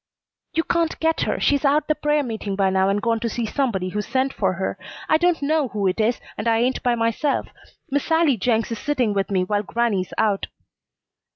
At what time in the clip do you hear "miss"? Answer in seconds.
7.91-8.05